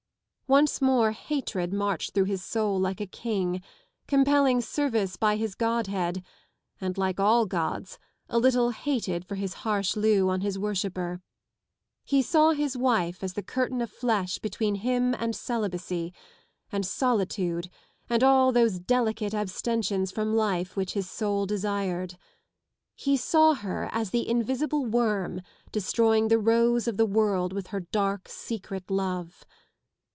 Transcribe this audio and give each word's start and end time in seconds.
Once 0.47 0.81
more 0.81 1.13
hatred 1.13 1.71
marched 1.71 2.11
through 2.13 2.25
his 2.25 2.43
soul 2.43 2.77
like 2.77 2.99
a 2.99 3.07
king: 3.07 3.61
compelling 4.05 4.59
service 4.59 5.15
by 5.15 5.37
his 5.37 5.55
godhead 5.55 6.21
and, 6.81 6.97
like 6.97 7.21
all 7.21 7.45
gods, 7.45 7.97
a 8.27 8.37
little 8.37 8.71
hated 8.71 9.23
for 9.23 9.35
his 9.35 9.53
harsh 9.63 9.95
lieu 9.95 10.27
on 10.27 10.41
his 10.41 10.59
worshipper. 10.59 11.21
He 12.03 12.21
saw 12.21 12.51
his 12.51 12.75
wife 12.75 13.23
as 13.23 13.31
the 13.31 13.41
curtain 13.41 13.79
of 13.79 13.89
flesh 13.89 14.39
between 14.39 14.75
him 14.83 15.13
and 15.15 15.33
celibacy, 15.37 16.11
and 16.69 16.85
solitude 16.85 17.69
and 18.09 18.21
all 18.21 18.51
those 18.51 18.77
delicate 18.77 19.33
abstentions 19.33 20.11
from 20.11 20.35
life 20.35 20.75
which 20.75 20.91
his 20.95 21.09
soul 21.09 21.45
desired. 21.45 22.17
He 22.93 23.15
saw 23.15 23.53
her 23.53 23.87
as 23.93 24.09
the 24.09 24.27
invisible 24.27 24.85
worm 24.85 25.41
destroying 25.71 26.27
the 26.27 26.37
rose 26.39 26.89
of 26.89 26.97
the 26.97 27.05
world 27.05 27.53
with 27.53 27.67
her 27.67 27.79
dark 27.79 28.27
secret 28.27 28.91
love. 28.91 29.45